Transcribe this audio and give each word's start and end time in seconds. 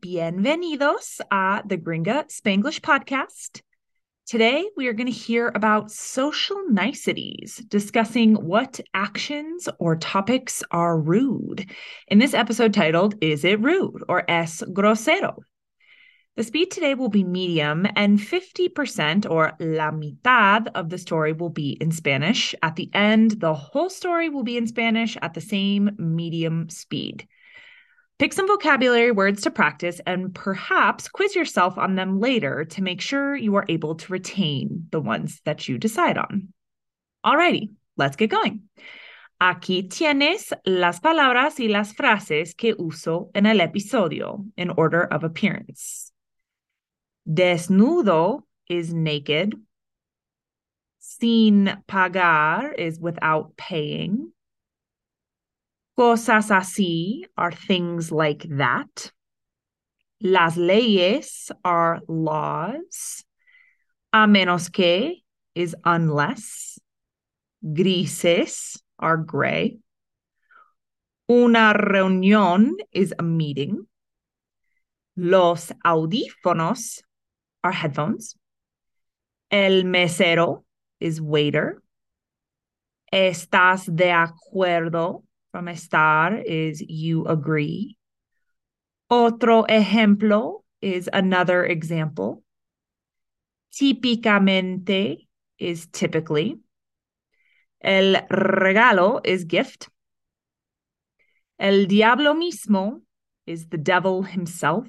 Bienvenidos 0.00 1.20
a 1.30 1.62
the 1.66 1.76
Gringa 1.76 2.24
Spanglish 2.28 2.80
podcast. 2.80 3.60
Today, 4.26 4.64
we 4.76 4.88
are 4.88 4.92
going 4.94 5.06
to 5.06 5.12
hear 5.12 5.52
about 5.54 5.90
social 5.90 6.62
niceties, 6.70 7.62
discussing 7.68 8.34
what 8.34 8.80
actions 8.94 9.68
or 9.78 9.96
topics 9.96 10.64
are 10.70 10.98
rude. 10.98 11.70
In 12.08 12.18
this 12.18 12.34
episode 12.34 12.72
titled, 12.72 13.16
Is 13.20 13.44
It 13.44 13.60
Rude 13.60 14.02
or 14.08 14.28
Es 14.28 14.62
Grosero? 14.62 15.36
The 16.36 16.44
speed 16.44 16.70
today 16.70 16.94
will 16.94 17.10
be 17.10 17.22
medium, 17.22 17.86
and 17.94 18.18
50% 18.18 19.30
or 19.30 19.52
la 19.60 19.90
mitad 19.90 20.68
of 20.74 20.88
the 20.88 20.98
story 20.98 21.34
will 21.34 21.50
be 21.50 21.76
in 21.80 21.92
Spanish. 21.92 22.54
At 22.62 22.74
the 22.76 22.90
end, 22.94 23.32
the 23.32 23.54
whole 23.54 23.90
story 23.90 24.30
will 24.30 24.44
be 24.44 24.56
in 24.56 24.66
Spanish 24.66 25.16
at 25.20 25.34
the 25.34 25.40
same 25.40 25.90
medium 25.98 26.70
speed. 26.70 27.28
Pick 28.18 28.32
some 28.32 28.46
vocabulary 28.46 29.10
words 29.10 29.42
to 29.42 29.50
practice 29.50 30.00
and 30.06 30.32
perhaps 30.34 31.08
quiz 31.08 31.34
yourself 31.34 31.76
on 31.76 31.96
them 31.96 32.20
later 32.20 32.64
to 32.64 32.82
make 32.82 33.00
sure 33.00 33.34
you 33.34 33.56
are 33.56 33.64
able 33.68 33.96
to 33.96 34.12
retain 34.12 34.86
the 34.90 35.00
ones 35.00 35.40
that 35.44 35.68
you 35.68 35.78
decide 35.78 36.16
on. 36.16 36.52
Alrighty, 37.26 37.70
let's 37.96 38.14
get 38.14 38.30
going. 38.30 38.62
Aquí 39.40 39.88
tienes 39.88 40.52
las 40.64 41.00
palabras 41.00 41.58
y 41.58 41.68
las 41.68 41.92
frases 41.92 42.56
que 42.56 42.74
uso 42.78 43.30
en 43.34 43.46
el 43.46 43.58
episodio 43.58 44.44
in 44.56 44.70
order 44.70 45.02
of 45.02 45.24
appearance. 45.24 46.12
Desnudo 47.28 48.42
is 48.68 48.94
naked. 48.94 49.54
Sin 51.00 51.82
pagar 51.88 52.72
is 52.78 53.00
without 53.00 53.56
paying. 53.56 54.32
Cosas 55.96 56.50
así 56.50 57.22
are 57.36 57.52
things 57.52 58.10
like 58.10 58.44
that. 58.56 59.12
Las 60.20 60.56
leyes 60.56 61.52
are 61.64 62.00
laws. 62.08 63.24
A 64.12 64.26
menos 64.26 64.72
que 64.72 65.22
is 65.54 65.76
unless. 65.84 66.78
Grises 67.62 68.82
are 68.98 69.16
gray. 69.16 69.78
Una 71.30 71.72
reunión 71.74 72.72
is 72.92 73.14
a 73.18 73.22
meeting. 73.22 73.86
Los 75.16 75.72
audífonos 75.84 77.02
are 77.62 77.72
headphones. 77.72 78.36
El 79.50 79.84
mesero 79.84 80.64
is 80.98 81.20
waiter. 81.20 81.80
¿Estás 83.12 83.86
de 83.86 84.10
acuerdo? 84.10 85.22
From 85.54 85.66
estar 85.66 86.42
is 86.44 86.82
you 86.82 87.26
agree. 87.26 87.96
Otro 89.08 89.62
ejemplo 89.68 90.64
is 90.82 91.08
another 91.12 91.64
example. 91.64 92.42
Típicamente 93.72 95.28
is 95.56 95.86
typically. 95.92 96.58
El 97.80 98.26
regalo 98.28 99.20
is 99.24 99.44
gift. 99.44 99.88
El 101.56 101.86
diablo 101.86 102.34
mismo 102.34 103.02
is 103.46 103.68
the 103.68 103.78
devil 103.78 104.24
himself. 104.24 104.88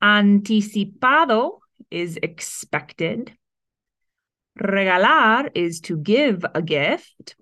Anticipado 0.00 1.58
is 1.90 2.16
expected. 2.22 3.36
Regalar 4.56 5.50
is 5.56 5.80
to 5.80 5.96
give 5.96 6.46
a 6.54 6.62
gift. 6.62 7.34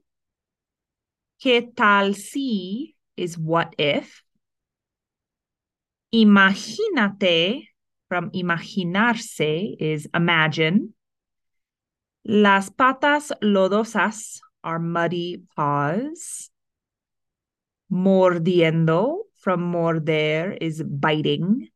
¿Qué 1.42 1.74
tal 1.74 2.14
si 2.14 2.94
is 3.16 3.36
what 3.36 3.74
if? 3.76 4.22
Imagínate 6.14 7.66
from 8.08 8.30
imaginarse 8.30 9.74
is 9.80 10.06
imagine. 10.14 10.94
Las 12.24 12.70
patas 12.70 13.32
lodosas 13.42 14.38
are 14.62 14.78
muddy 14.78 15.42
paws. 15.56 16.48
Mordiendo 17.90 19.22
from 19.40 19.72
morder 19.72 20.56
is 20.60 20.80
biting. 20.80 21.70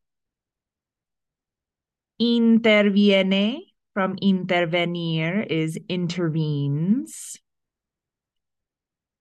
Interviene 2.22 3.62
from 3.93 4.15
intervenir 4.22 5.44
is 5.50 5.77
intervenes. 5.88 7.41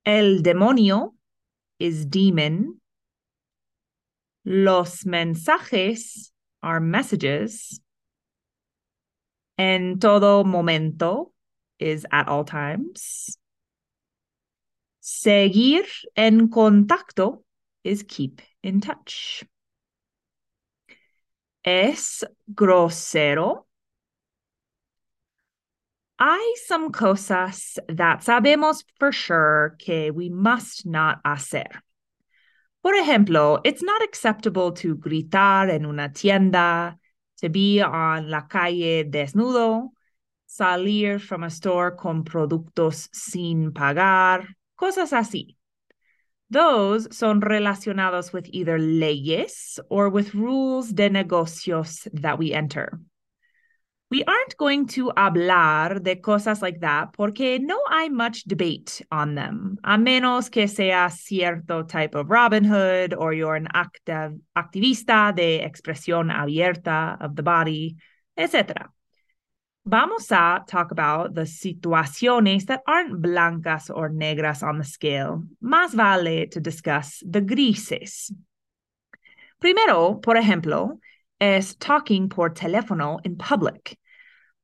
El 0.05 0.43
demonio 0.43 1.15
is 1.79 2.05
demon. 2.05 2.79
Los 4.43 5.03
mensajes 5.05 6.31
are 6.61 6.79
messages. 6.79 7.79
En 9.57 9.97
todo 9.99 10.43
momento 10.43 11.33
is 11.79 12.05
at 12.11 12.27
all 12.27 12.43
times. 12.43 13.37
Seguir 14.99 15.85
en 16.15 16.49
contacto 16.49 17.43
is 17.83 18.03
keep 18.03 18.41
in 18.61 18.81
touch. 18.81 19.43
Es 21.63 22.23
grosero. 22.53 23.64
Hay 26.17 26.53
some 26.65 26.91
cosas 26.91 27.77
that 27.89 28.21
sabemos 28.21 28.83
for 28.97 29.11
sure 29.11 29.75
que 29.79 30.11
we 30.11 30.29
must 30.29 30.85
not 30.85 31.19
hacer. 31.25 31.67
Por 32.81 32.93
ejemplo, 32.93 33.59
it's 33.65 33.83
not 33.83 34.01
acceptable 34.01 34.71
to 34.73 34.95
gritar 34.95 35.69
en 35.69 35.85
una 35.85 36.09
tienda, 36.09 36.97
to 37.41 37.49
be 37.49 37.81
on 37.81 38.29
la 38.29 38.43
calle 38.43 39.03
desnudo, 39.03 39.89
salir 40.47 41.19
from 41.19 41.43
a 41.43 41.49
store 41.49 41.91
con 41.91 42.23
productos 42.23 43.09
sin 43.11 43.71
pagar, 43.71 44.47
cosas 44.79 45.11
así. 45.11 45.57
Those 46.49 47.09
son 47.11 47.41
relacionados 47.41 48.31
with 48.31 48.47
either 48.53 48.79
leyes 48.79 49.79
or 49.89 50.09
with 50.09 50.33
rules 50.33 50.93
de 50.93 51.09
negocios 51.09 52.07
that 52.13 52.39
we 52.39 52.53
enter. 52.53 52.99
We 54.15 54.23
aren't 54.23 54.55
going 54.55 54.87
to 54.95 55.11
hablar 55.17 56.01
de 56.01 56.15
cosas 56.15 56.61
like 56.61 56.79
that 56.79 57.11
porque 57.11 57.59
no 57.59 57.77
hay 57.91 58.07
much 58.07 58.45
debate 58.45 59.01
on 59.11 59.35
them, 59.35 59.77
a 59.83 59.97
menos 59.97 60.49
que 60.49 60.69
sea 60.69 61.09
cierto 61.09 61.83
type 61.83 62.15
of 62.15 62.29
Robin 62.29 62.63
Hood 62.63 63.13
or 63.13 63.33
you're 63.33 63.55
an 63.55 63.67
activ 63.75 64.39
activista 64.55 65.35
de 65.35 65.59
expresión 65.59 66.31
abierta 66.31 67.17
of 67.19 67.35
the 67.35 67.43
body, 67.43 67.97
etc. 68.37 68.89
Vamos 69.85 70.31
a 70.31 70.63
talk 70.65 70.91
about 70.91 71.33
the 71.33 71.41
situaciones 71.41 72.67
that 72.67 72.83
aren't 72.87 73.21
blancas 73.21 73.89
or 73.89 74.07
negras 74.07 74.63
on 74.63 74.77
the 74.77 74.85
scale. 74.85 75.43
Más 75.61 75.93
vale 75.93 76.45
to 76.51 76.61
discuss 76.61 77.21
the 77.29 77.41
grises. 77.41 78.31
Primero, 79.59 80.21
por 80.21 80.37
ejemplo, 80.37 80.99
es 81.37 81.75
talking 81.75 82.29
por 82.29 82.51
teléfono 82.51 83.19
in 83.25 83.35
public. 83.35 83.97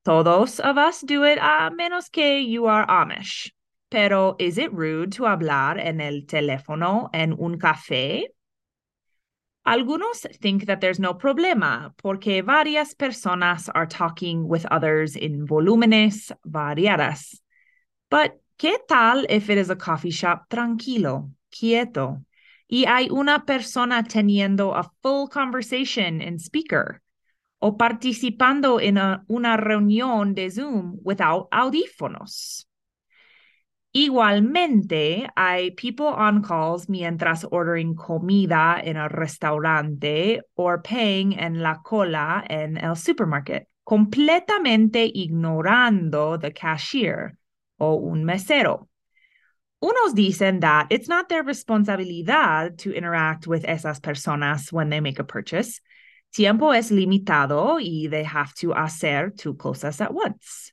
Todos 0.03 0.59
of 0.59 0.77
us 0.77 1.01
do 1.01 1.23
it 1.23 1.37
a 1.37 1.69
menos 1.69 2.11
que 2.11 2.39
you 2.39 2.65
are 2.65 2.85
Amish. 2.87 3.51
Pero 3.91 4.35
is 4.39 4.57
it 4.57 4.73
rude 4.73 5.11
to 5.13 5.23
hablar 5.23 5.77
en 5.77 6.01
el 6.01 6.21
teléfono 6.21 7.09
en 7.13 7.33
un 7.33 7.59
café? 7.59 8.23
Algunos 9.67 10.25
think 10.39 10.65
that 10.65 10.81
there's 10.81 10.99
no 10.99 11.13
problema 11.13 11.93
porque 11.97 12.41
varias 12.41 12.95
personas 12.95 13.69
are 13.75 13.85
talking 13.85 14.47
with 14.47 14.65
others 14.71 15.15
in 15.15 15.45
volúmenes 15.45 16.31
variadas. 16.47 17.39
But 18.09 18.41
¿qué 18.57 18.77
tal 18.87 19.25
if 19.29 19.51
it 19.51 19.59
is 19.59 19.69
a 19.69 19.75
coffee 19.75 20.09
shop 20.09 20.49
tranquilo, 20.49 21.29
quieto, 21.51 22.23
y 22.67 22.85
hay 22.87 23.09
una 23.11 23.45
persona 23.45 24.01
teniendo 24.03 24.73
a 24.75 24.89
full 25.03 25.27
conversation 25.27 26.21
in 26.21 26.39
speaker? 26.39 27.00
O 27.63 27.77
participando 27.77 28.79
en 28.79 28.97
a, 28.97 29.23
una 29.27 29.55
reunión 29.55 30.33
de 30.33 30.49
Zoom 30.49 30.97
without 31.03 31.47
audífonos. 31.51 32.67
Igualmente, 33.93 35.29
hay 35.35 35.71
people 35.71 36.07
on 36.07 36.41
calls 36.41 36.87
mientras 36.87 37.45
ordering 37.51 37.93
comida 37.93 38.79
en 38.81 38.95
el 38.95 39.09
restaurante 39.09 40.41
or 40.55 40.81
paying 40.81 41.33
en 41.37 41.61
la 41.61 41.81
cola 41.83 42.43
en 42.49 42.77
el 42.77 42.95
supermarket, 42.95 43.67
completamente 43.83 45.11
ignorando 45.13 46.39
the 46.39 46.53
cashier 46.53 47.37
o 47.77 47.95
un 47.95 48.23
mesero. 48.23 48.87
Unos 49.83 50.13
dicen 50.15 50.61
that 50.61 50.87
it's 50.89 51.09
not 51.09 51.27
their 51.27 51.43
responsabilidad 51.43 52.77
to 52.77 52.93
interact 52.93 53.45
with 53.45 53.65
esas 53.65 53.99
personas 53.99 54.71
when 54.71 54.89
they 54.89 55.01
make 55.01 55.19
a 55.19 55.25
purchase. 55.25 55.81
Tiempo 56.33 56.71
es 56.71 56.91
limitado 56.91 57.79
y 57.81 58.07
they 58.09 58.23
have 58.23 58.53
to 58.55 58.73
hacer 58.73 59.31
two 59.31 59.53
cosas 59.53 59.99
at 59.99 60.13
once. 60.13 60.71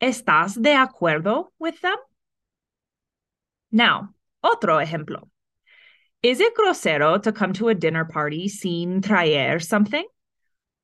¿Estás 0.00 0.54
de 0.54 0.74
acuerdo 0.74 1.46
with 1.58 1.80
them? 1.80 1.96
Now, 3.72 4.10
otro 4.44 4.78
ejemplo. 4.78 5.28
Is 6.22 6.40
it 6.40 6.54
grosero 6.54 7.20
to 7.22 7.32
come 7.32 7.52
to 7.54 7.68
a 7.68 7.74
dinner 7.74 8.04
party 8.04 8.48
sin 8.48 9.00
traer 9.00 9.60
something? 9.60 10.04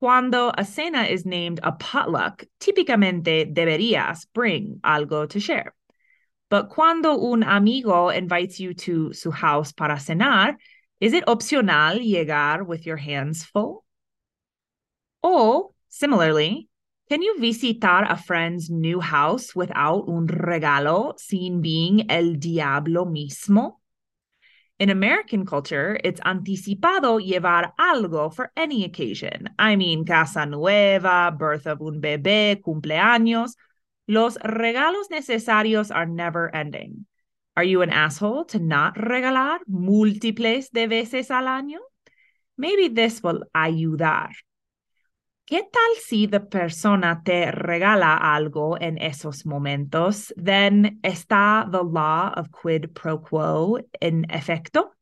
Cuando 0.00 0.50
a 0.58 0.64
cena 0.64 1.04
is 1.04 1.24
named 1.24 1.60
a 1.62 1.70
potluck, 1.70 2.44
típicamente 2.58 3.54
deberías 3.54 4.26
bring 4.34 4.80
algo 4.82 5.28
to 5.28 5.38
share. 5.38 5.74
But 6.50 6.70
cuando 6.70 7.16
un 7.16 7.44
amigo 7.44 8.08
invites 8.08 8.58
you 8.58 8.74
to 8.74 9.12
su 9.12 9.30
house 9.30 9.70
para 9.70 9.94
cenar, 9.94 10.56
is 11.00 11.12
it 11.12 11.24
opcional 11.28 11.98
llegar 11.98 12.64
with 12.64 12.84
your 12.84 12.96
hands 12.96 13.44
full? 13.44 13.84
Or, 15.22 15.70
similarly, 15.88 16.68
can 17.08 17.22
you 17.22 17.36
visitar 17.38 18.10
a 18.10 18.16
friend's 18.16 18.70
new 18.70 19.00
house 19.00 19.54
without 19.54 20.08
un 20.08 20.26
regalo 20.26 21.18
sin 21.18 21.60
being 21.60 22.10
el 22.10 22.34
diablo 22.34 23.04
mismo? 23.04 23.74
In 24.78 24.90
American 24.90 25.46
culture, 25.46 26.00
it's 26.02 26.20
anticipado 26.22 27.20
llevar 27.20 27.72
algo 27.78 28.34
for 28.34 28.50
any 28.56 28.84
occasion. 28.84 29.50
I 29.58 29.76
mean, 29.76 30.04
casa 30.04 30.44
nueva, 30.46 31.32
birth 31.38 31.66
of 31.66 31.80
un 31.82 32.00
bebé, 32.00 32.60
cumpleaños. 32.60 33.52
Los 34.08 34.36
regalos 34.38 35.08
necesarios 35.10 35.94
are 35.94 36.06
never 36.06 36.52
ending. 36.52 37.06
Are 37.56 37.62
you 37.62 37.82
an 37.82 37.90
asshole 37.90 38.46
to 38.46 38.58
not 38.58 38.96
regalar 38.96 39.60
múltiples 39.70 40.70
de 40.72 40.88
veces 40.88 41.30
al 41.30 41.44
año? 41.44 41.78
Maybe 42.56 42.88
this 42.88 43.22
will 43.22 43.44
ayudar. 43.54 44.30
¿Qué 45.44 45.62
tal 45.70 45.96
si 46.00 46.26
the 46.28 46.40
persona 46.40 47.22
te 47.24 47.50
regala 47.50 48.16
algo 48.16 48.78
en 48.80 48.96
esos 48.98 49.44
momentos? 49.44 50.32
Then 50.36 51.00
está 51.02 51.68
the 51.70 51.82
law 51.82 52.32
of 52.36 52.50
quid 52.52 52.94
pro 52.94 53.18
quo 53.18 53.78
in 54.00 54.24
efecto? 54.30 54.92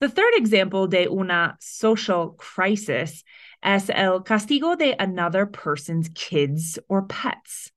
The 0.00 0.08
third 0.08 0.34
example 0.34 0.88
de 0.88 1.06
una 1.08 1.56
social 1.60 2.36
crisis 2.36 3.24
es 3.62 3.90
el 3.90 4.22
castigo 4.22 4.76
de 4.76 4.94
another 4.98 5.46
person's 5.46 6.08
kids 6.14 6.78
or 6.88 7.06
pets. 7.06 7.70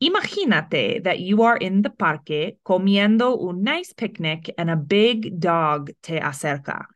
Imagínate 0.00 1.04
that 1.04 1.18
you 1.18 1.42
are 1.42 1.56
in 1.56 1.82
the 1.82 1.90
parque 1.90 2.56
comiendo 2.64 3.36
un 3.36 3.62
nice 3.62 3.92
picnic 3.92 4.54
and 4.56 4.70
a 4.70 4.76
big 4.76 5.38
dog 5.38 5.90
te 6.02 6.18
acerca 6.18 6.86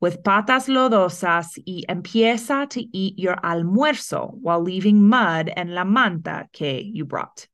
with 0.00 0.22
patas 0.22 0.68
lodosas 0.68 1.58
y 1.66 1.84
empieza 1.88 2.68
to 2.68 2.82
eat 2.92 3.18
your 3.18 3.36
almuerzo 3.36 4.32
while 4.40 4.60
leaving 4.60 5.08
mud 5.08 5.50
en 5.54 5.74
la 5.74 5.84
manta 5.84 6.48
que 6.52 6.80
you 6.80 7.04
brought. 7.04 7.46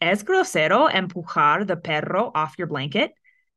Es 0.00 0.22
grosero 0.22 0.88
empujar 0.88 1.66
the 1.66 1.76
perro 1.76 2.30
off 2.34 2.56
your 2.58 2.66
blanket 2.66 3.12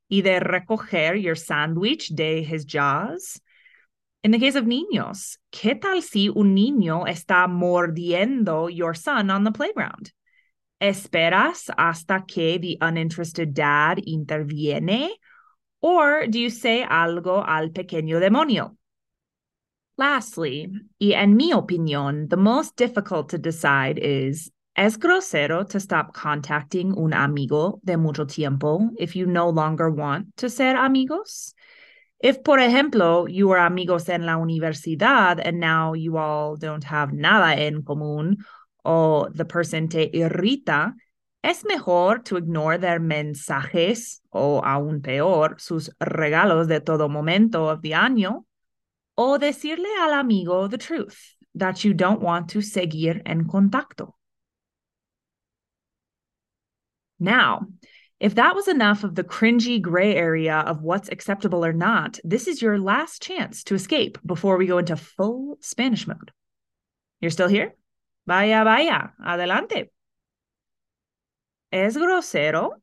y 0.10 0.22
de 0.22 0.40
recoger 0.40 1.16
your 1.16 1.36
sandwich 1.36 2.10
de 2.10 2.44
his 2.44 2.66
jaws. 2.66 3.40
In 4.24 4.32
the 4.32 4.40
case 4.40 4.56
of 4.56 4.66
niños, 4.66 5.38
¿qué 5.52 5.80
tal 5.80 6.02
si 6.02 6.30
un 6.30 6.56
niño 6.56 7.08
está 7.08 7.48
mordiendo 7.48 8.68
your 8.70 8.94
son 8.94 9.32
on 9.32 9.44
the 9.44 9.52
playground? 9.52 10.12
¿Esperas 10.80 11.70
hasta 11.76 12.26
que 12.28 12.60
the 12.60 12.78
uninterested 12.82 13.54
dad 13.54 13.98
interviene? 13.98 15.10
Or 15.82 16.28
do 16.28 16.40
you 16.40 16.50
say 16.50 16.84
algo 16.84 17.44
al 17.46 17.70
pequeño 17.70 18.20
demonio? 18.20 18.78
Lastly, 19.98 20.70
y 21.00 21.14
en 21.14 21.36
mi 21.36 21.52
opinión, 21.54 22.30
the 22.30 22.38
most 22.38 22.76
difficult 22.76 23.30
to 23.30 23.38
decide 23.38 24.00
is 24.00 24.52
¿Es 24.78 24.98
grosero 24.98 25.68
to 25.68 25.80
stop 25.82 26.14
contacting 26.14 26.94
un 26.96 27.14
amigo 27.14 27.82
de 27.84 27.98
mucho 27.98 28.26
tiempo 28.26 28.90
if 28.98 29.18
you 29.18 29.26
no 29.26 29.50
longer 29.50 29.90
want 29.90 30.36
to 30.38 30.50
ser 30.50 30.78
amigos? 30.78 31.54
If, 32.24 32.42
por 32.44 32.60
ejemplo, 32.60 33.28
you 33.30 33.50
were 33.50 33.60
amigos 33.60 34.08
en 34.08 34.26
la 34.26 34.38
universidad 34.38 35.42
and 35.44 35.60
now 35.60 35.94
you 35.94 36.18
all 36.18 36.56
don't 36.56 36.84
have 36.86 37.12
nada 37.12 37.60
en 37.60 37.82
común, 37.84 38.38
or 38.86 39.30
the 39.32 39.44
person 39.44 39.90
te 39.90 40.10
irrita, 40.10 40.94
es 41.44 41.64
mejor 41.66 42.20
to 42.20 42.38
ignore 42.38 42.78
their 42.78 43.00
mensajes 43.00 44.22
o 44.32 44.62
aún 44.62 45.02
peor, 45.02 45.56
sus 45.60 45.90
regalos 46.00 46.68
de 46.68 46.80
todo 46.80 47.10
momento 47.10 47.68
of 47.68 47.82
the 47.82 47.92
año, 47.92 48.46
o 49.18 49.38
decirle 49.38 49.90
al 50.00 50.14
amigo 50.14 50.68
the 50.68 50.78
truth 50.78 51.36
that 51.56 51.84
you 51.84 51.94
don't 51.94 52.22
want 52.22 52.50
to 52.50 52.60
seguir 52.62 53.22
en 53.26 53.46
contacto. 53.48 54.14
Now, 57.20 57.68
if 58.20 58.36
that 58.36 58.56
was 58.56 58.68
enough 58.68 59.04
of 59.04 59.16
the 59.16 59.24
cringy 59.24 59.82
gray 59.82 60.16
area 60.16 60.58
of 60.58 60.82
what's 60.82 61.10
acceptable 61.10 61.66
or 61.66 61.74
not, 61.74 62.20
this 62.24 62.48
is 62.48 62.62
your 62.62 62.80
last 62.80 63.22
chance 63.22 63.64
to 63.66 63.76
escape 63.76 64.18
before 64.26 64.58
we 64.58 64.68
go 64.68 64.78
into 64.78 64.96
full 64.96 65.58
Spanish 65.60 66.08
mode. 66.08 66.32
You're 67.20 67.32
still 67.32 67.48
here? 67.48 67.76
Vaya, 68.28 68.64
vaya, 68.64 69.10
adelante. 69.24 69.90
¿Es 71.72 71.98
grosero? 71.98 72.82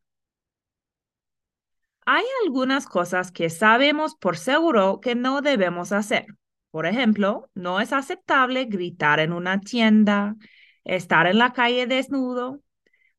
Hay 2.07 2.25
algunas 2.45 2.87
cosas 2.87 3.31
que 3.31 3.51
sabemos 3.51 4.15
por 4.17 4.39
seguro 4.39 5.01
que 5.01 5.15
no 5.15 5.43
debemos 5.43 5.93
hacer. 5.93 6.27
Por 6.71 6.87
ejemplo, 6.87 7.51
no 7.55 7.81
es 7.81 7.93
aceptable 7.93 8.65
gritar 8.65 9.21
en 9.21 9.33
una 9.33 9.61
tienda, 9.61 10.37
estar 10.85 11.27
en 11.27 11.37
la 11.39 11.53
calle 11.53 11.87
desnudo, 11.87 12.63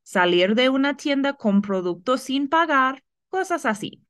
salir 0.02 0.56
de 0.56 0.70
una 0.70 0.98
tienda 0.98 1.34
con 1.34 1.62
productos 1.62 2.22
sin 2.22 2.50
pagar, 2.50 3.04
cosas 3.30 3.68
así. 3.68 4.04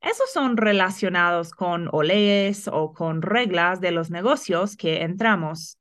Esos 0.00 0.32
son 0.32 0.56
relacionados 0.56 1.50
con 1.50 1.88
o 1.92 2.04
leyes 2.04 2.68
o 2.72 2.92
con 2.94 3.22
reglas 3.22 3.80
de 3.80 3.90
los 3.90 4.10
negocios 4.10 4.76
que 4.76 5.02
entramos. 5.02 5.79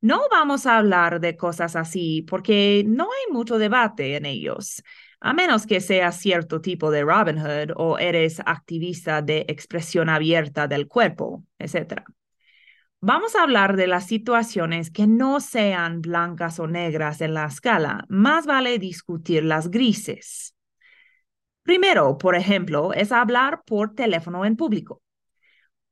No 0.00 0.22
vamos 0.30 0.64
a 0.64 0.78
hablar 0.78 1.20
de 1.20 1.36
cosas 1.36 1.76
así 1.76 2.22
porque 2.22 2.84
no 2.86 3.04
hay 3.04 3.32
mucho 3.32 3.58
debate 3.58 4.16
en 4.16 4.24
ellos, 4.24 4.82
a 5.20 5.34
menos 5.34 5.66
que 5.66 5.80
seas 5.80 6.16
cierto 6.16 6.62
tipo 6.62 6.90
de 6.90 7.02
Robin 7.02 7.38
Hood 7.38 7.72
o 7.76 7.98
eres 7.98 8.40
activista 8.46 9.20
de 9.20 9.44
expresión 9.48 10.08
abierta 10.08 10.66
del 10.68 10.88
cuerpo, 10.88 11.44
etc. 11.58 12.02
Vamos 13.02 13.36
a 13.36 13.42
hablar 13.42 13.76
de 13.76 13.86
las 13.86 14.06
situaciones 14.06 14.90
que 14.90 15.06
no 15.06 15.40
sean 15.40 16.00
blancas 16.00 16.58
o 16.60 16.66
negras 16.66 17.20
en 17.20 17.34
la 17.34 17.44
escala. 17.46 18.04
Más 18.08 18.46
vale 18.46 18.78
discutir 18.78 19.44
las 19.44 19.70
grises. 19.70 20.54
Primero, 21.62 22.16
por 22.16 22.36
ejemplo, 22.36 22.94
es 22.94 23.12
hablar 23.12 23.62
por 23.66 23.94
teléfono 23.94 24.46
en 24.46 24.56
público. 24.56 25.02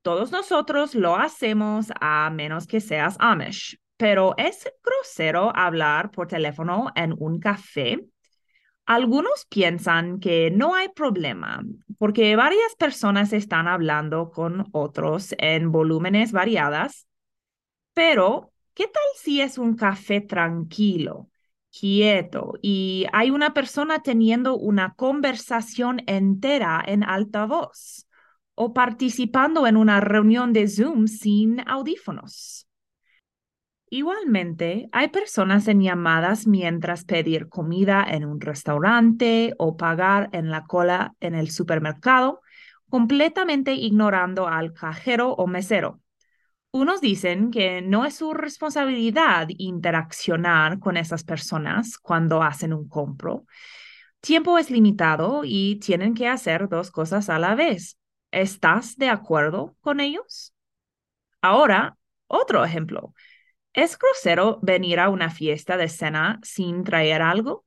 Todos 0.00 0.32
nosotros 0.32 0.94
lo 0.94 1.16
hacemos 1.16 1.88
a 2.00 2.30
menos 2.30 2.66
que 2.66 2.80
seas 2.80 3.16
Amish, 3.18 3.78
pero 3.98 4.34
es 4.38 4.72
grosero 4.82 5.52
hablar 5.54 6.10
por 6.12 6.28
teléfono 6.28 6.90
en 6.94 7.14
un 7.18 7.40
café. 7.40 8.06
Algunos 8.86 9.44
piensan 9.50 10.20
que 10.20 10.50
no 10.50 10.74
hay 10.74 10.88
problema 10.88 11.62
porque 11.98 12.36
varias 12.36 12.76
personas 12.76 13.32
están 13.32 13.66
hablando 13.66 14.30
con 14.30 14.66
otros 14.72 15.34
en 15.38 15.72
volúmenes 15.72 16.32
variadas, 16.32 17.06
pero 17.92 18.52
¿qué 18.72 18.84
tal 18.84 19.02
si 19.16 19.40
es 19.40 19.58
un 19.58 19.74
café 19.74 20.20
tranquilo, 20.20 21.28
quieto 21.76 22.54
y 22.62 23.04
hay 23.12 23.30
una 23.30 23.52
persona 23.52 24.00
teniendo 24.00 24.56
una 24.56 24.94
conversación 24.94 26.02
entera 26.06 26.82
en 26.86 27.02
alta 27.02 27.46
voz 27.46 28.06
o 28.54 28.72
participando 28.72 29.66
en 29.66 29.76
una 29.76 30.00
reunión 30.00 30.52
de 30.52 30.68
Zoom 30.68 31.08
sin 31.08 31.68
audífonos? 31.68 32.67
Igualmente, 33.90 34.88
hay 34.92 35.09
personas 35.09 35.66
en 35.66 35.80
llamadas 35.80 36.47
mientras 36.47 37.04
pedir 37.04 37.49
comida 37.49 38.04
en 38.07 38.26
un 38.26 38.40
restaurante 38.40 39.54
o 39.59 39.78
pagar 39.78 40.28
en 40.33 40.50
la 40.50 40.64
cola 40.66 41.14
en 41.21 41.35
el 41.35 41.50
supermercado, 41.50 42.42
completamente 42.90 43.73
ignorando 43.73 44.47
al 44.47 44.75
cajero 44.75 45.33
o 45.33 45.47
mesero. 45.47 46.00
Unos 46.71 47.00
dicen 47.00 47.50
que 47.50 47.80
no 47.80 48.04
es 48.04 48.16
su 48.16 48.35
responsabilidad 48.35 49.49
interaccionar 49.57 50.78
con 50.80 50.99
esas 50.99 51.25
personas 51.25 51.99
cuando 51.99 52.42
hacen 52.42 52.75
un 52.75 52.88
compro. 52.88 53.47
Tiempo 54.21 54.59
es 54.59 54.71
limitado 54.71 55.42
y 55.45 55.76
tienen 55.76 56.14
que 56.14 56.28
hacer 56.28 56.68
dos 56.68 56.90
cosas 56.90 57.30
a 57.30 57.38
la 57.38 57.54
vez. 57.54 57.99
¿Estás 58.33 58.97
de 58.97 59.09
acuerdo 59.09 59.76
con 59.80 60.00
ellos? 60.00 60.54
Ahora, 61.40 61.97
otro 62.26 62.64
ejemplo. 62.64 63.14
¿Es 63.78 63.97
grosero 63.97 64.58
venir 64.61 64.99
a 64.99 65.08
una 65.08 65.30
fiesta 65.30 65.76
de 65.76 65.88
cena 65.88 66.40
sin 66.42 66.82
traer 66.82 67.23
algo? 67.23 67.64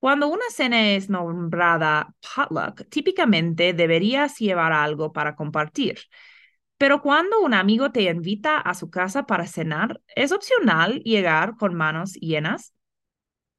Cuando 0.00 0.26
una 0.26 0.42
cena 0.50 0.94
es 0.94 1.08
nombrada 1.08 2.12
potluck, 2.34 2.88
típicamente 2.88 3.72
deberías 3.72 4.38
llevar 4.40 4.72
algo 4.72 5.12
para 5.12 5.36
compartir. 5.36 6.00
Pero 6.78 7.00
cuando 7.00 7.40
un 7.42 7.54
amigo 7.54 7.92
te 7.92 8.02
invita 8.02 8.58
a 8.58 8.74
su 8.74 8.90
casa 8.90 9.24
para 9.26 9.46
cenar, 9.46 10.00
¿es 10.16 10.32
opcional 10.32 10.98
llegar 11.04 11.56
con 11.56 11.76
manos 11.76 12.14
llenas? 12.14 12.74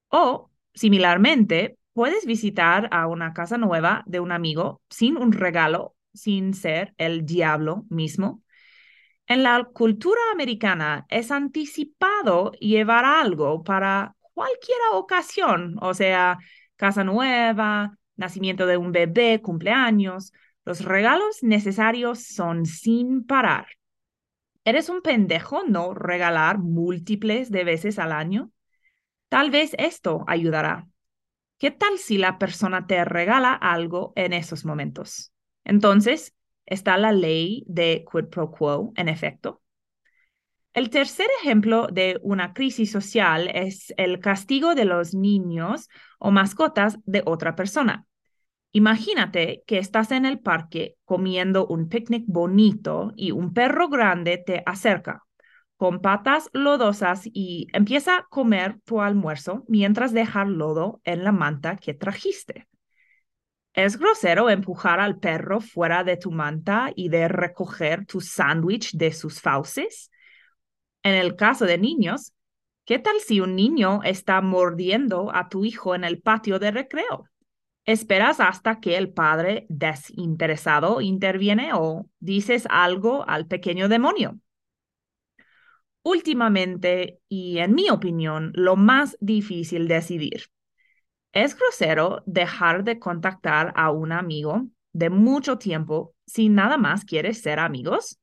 O, 0.10 0.52
similarmente, 0.74 1.78
puedes 1.94 2.26
visitar 2.26 2.90
a 2.92 3.08
una 3.08 3.34
casa 3.34 3.58
nueva 3.58 4.04
de 4.08 4.20
un 4.20 4.34
amigo 4.34 4.82
sin 4.90 5.16
un 5.16 5.32
regalo, 5.32 5.96
sin 6.14 6.54
ser 6.54 6.94
el 6.98 7.26
diablo 7.26 7.86
mismo. 7.90 8.44
En 9.28 9.44
la 9.44 9.64
cultura 9.66 10.22
americana 10.32 11.06
es 11.10 11.32
anticipado 11.32 12.52
llevar 12.54 13.04
algo 13.04 13.64
para 13.64 14.16
cualquier 14.34 14.78
ocasión, 14.94 15.78
o 15.82 15.94
sea, 15.94 16.38
casa 16.78 17.04
nueva, 17.04 17.98
nacimiento 18.16 18.66
de 18.66 18.78
un 18.78 18.94
bebé, 18.94 19.42
cumpleaños. 19.42 20.32
Los 20.64 20.86
regalos 20.86 21.44
necesarios 21.44 22.24
son 22.24 22.66
sin 22.66 23.26
parar. 23.26 23.68
¿Eres 24.64 24.90
un 24.90 25.02
pendejo 25.02 25.64
no 25.64 25.94
regalar 25.94 26.58
múltiples 26.58 27.52
de 27.52 27.64
veces 27.66 28.00
al 28.00 28.14
año? 28.14 28.52
Tal 29.30 29.52
vez 29.52 29.76
esto 29.78 30.24
ayudará. 30.28 30.88
¿Qué 31.58 31.72
tal 31.72 31.98
si 31.98 32.18
la 32.18 32.38
persona 32.38 32.88
te 32.88 33.04
regala 33.04 33.54
algo 33.54 34.14
en 34.16 34.32
esos 34.32 34.64
momentos? 34.64 35.34
Entonces, 35.64 36.34
está 36.68 36.98
la 37.00 37.12
ley 37.12 37.64
de 37.68 38.06
quid 38.12 38.26
pro 38.26 38.52
quo 38.52 38.94
en 38.96 39.10
efecto. 39.10 39.64
El 40.74 40.92
tercer 40.92 41.28
ejemplo 41.42 41.88
de 41.88 42.20
una 42.22 42.54
crisis 42.54 42.92
social 42.92 43.50
es 43.52 43.92
el 43.98 44.20
castigo 44.20 44.76
de 44.76 44.86
los 44.86 45.16
niños 45.16 45.90
o 46.20 46.30
mascotas 46.30 47.00
de 47.06 47.24
otra 47.26 47.56
persona. 47.56 48.06
Imagínate 48.74 49.64
que 49.66 49.80
estás 49.80 50.12
en 50.12 50.26
el 50.26 50.40
parque 50.40 50.98
comiendo 51.04 51.66
un 51.66 51.90
picnic 51.90 52.26
bonito 52.28 53.14
y 53.16 53.32
un 53.32 53.56
perro 53.56 53.90
grande 53.90 54.38
te 54.38 54.62
acerca 54.68 55.24
con 55.78 56.02
patas 56.02 56.50
lodosas 56.54 57.22
y 57.32 57.68
empieza 57.72 58.18
a 58.18 58.28
comer 58.30 58.80
tu 58.84 59.00
almuerzo 59.00 59.64
mientras 59.68 60.12
deja 60.12 60.44
lodo 60.44 61.02
en 61.04 61.24
la 61.24 61.32
manta 61.32 61.78
que 61.78 61.94
trajiste. 61.94 62.68
Es 63.78 64.00
grosero 64.00 64.50
empujar 64.50 65.00
al 65.00 65.20
perro 65.20 65.62
fuera 65.62 66.04
de 66.04 66.18
tu 66.18 66.32
manta 66.32 66.92
y 66.96 67.10
de 67.10 67.28
recoger 67.28 68.08
tu 68.08 68.22
sándwich 68.22 68.94
de 68.94 69.12
sus 69.12 69.40
fauces. 69.40 70.10
En 71.04 71.14
el 71.14 71.36
caso 71.36 71.66
de 71.66 71.78
niños, 71.78 72.34
¿qué 72.86 72.98
tal 72.98 73.20
si 73.20 73.40
un 73.40 73.56
niño 73.56 74.02
está 74.02 74.42
mordiendo 74.42 75.30
a 75.32 75.48
tu 75.48 75.64
hijo 75.64 75.94
en 75.94 76.06
el 76.06 76.20
patio 76.20 76.58
de 76.58 76.72
recreo? 76.72 77.26
¿Esperas 77.86 78.40
hasta 78.40 78.80
que 78.80 78.98
el 78.98 79.14
padre 79.14 79.68
desinteresado 79.70 81.00
interviene 81.00 81.70
o 81.76 82.10
dices 82.20 82.68
algo 82.72 83.30
al 83.30 83.46
pequeño 83.46 83.90
demonio? 83.90 84.40
Últimamente, 86.02 87.20
y 87.30 87.60
en 87.60 87.76
mi 87.76 87.92
opinión, 87.92 88.54
lo 88.56 88.76
más 88.76 89.16
difícil 89.22 89.88
decidir. 89.88 90.50
¿Es 91.34 91.56
grosero 91.56 92.24
dejar 92.26 92.84
de 92.84 93.00
contactar 93.00 93.74
a 93.76 93.92
un 93.92 94.12
amigo 94.12 94.68
de 94.94 95.10
mucho 95.10 95.58
tiempo 95.58 96.16
si 96.26 96.50
nada 96.50 96.78
más 96.78 97.06
quieres 97.06 97.42
ser 97.42 97.60
amigos? 97.60 98.20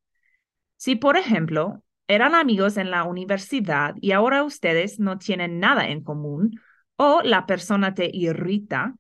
Si, 0.77 0.97
por 0.97 1.17
ejemplo, 1.17 1.83
eran 2.09 2.35
amigos 2.35 2.77
en 2.77 2.91
la 2.91 3.05
universidad 3.05 3.95
y 4.01 4.13
ahora 4.13 4.43
ustedes 4.45 4.99
no 4.99 5.19
tienen 5.19 5.61
nada 5.61 5.89
en 5.89 6.03
común 6.03 6.61
o 6.97 7.23
la 7.23 7.47
persona 7.47 7.95
te 7.95 8.11
irrita, 8.13 8.95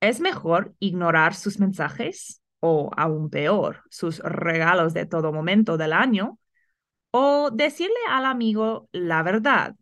es 0.00 0.20
mejor 0.20 0.74
ignorar 0.78 1.34
sus 1.34 1.58
mensajes 1.58 2.42
o, 2.60 2.90
aún 2.96 3.30
peor, 3.30 3.82
sus 3.90 4.20
regalos 4.20 4.94
de 4.94 5.06
todo 5.06 5.32
momento 5.32 5.76
del 5.76 5.92
año 5.92 6.38
o 7.10 7.50
decirle 7.50 7.96
al 8.08 8.26
amigo 8.26 8.88
la 8.92 9.22
verdad, 9.22 9.74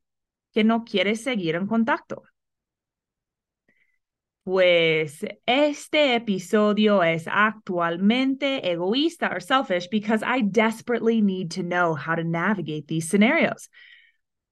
que 0.52 0.64
no 0.64 0.84
quieres 0.84 1.22
seguir 1.22 1.56
en 1.56 1.66
contacto. 1.66 2.22
Pues 4.44 5.24
este 5.46 6.16
episodio 6.16 7.02
es 7.02 7.26
actualmente 7.26 8.60
egoísta 8.70 9.30
or 9.32 9.40
selfish 9.40 9.88
because 9.90 10.22
I 10.22 10.42
desperately 10.42 11.22
need 11.22 11.52
to 11.52 11.62
know 11.62 11.94
how 11.94 12.14
to 12.14 12.24
navigate 12.24 12.86
these 12.86 13.08
scenarios. 13.08 13.70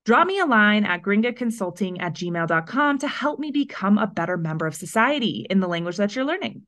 Draw 0.07 0.25
me 0.25 0.39
a 0.39 0.47
line 0.47 0.85
at 0.85 1.03
gringaconsulting 1.03 2.01
at 2.01 2.15
gmail.com 2.15 2.99
to 3.01 3.09
help 3.09 3.39
me 3.39 3.51
become 3.51 3.99
a 3.99 4.07
better 4.07 4.39
member 4.39 4.67
of 4.67 4.75
society 4.75 5.47
in 5.49 5.61
the 5.61 5.69
language 5.69 5.99
that 5.99 6.17
you're 6.17 6.25
learning. 6.25 6.67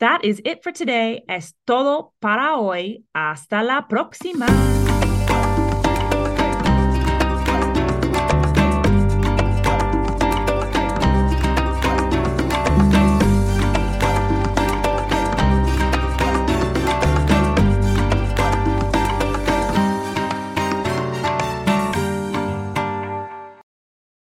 That 0.00 0.24
is 0.24 0.40
it 0.46 0.62
for 0.62 0.72
today. 0.72 1.22
Es 1.28 1.52
todo 1.66 2.14
para 2.22 2.56
hoy. 2.56 3.04
Hasta 3.14 3.62
la 3.62 3.82
próxima. 3.82 4.89